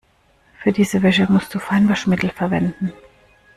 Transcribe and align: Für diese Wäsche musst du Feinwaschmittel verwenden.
Für 0.63 0.71
diese 0.71 1.03
Wäsche 1.03 1.31
musst 1.31 1.53
du 1.53 1.59
Feinwaschmittel 1.59 2.31
verwenden. 2.31 2.91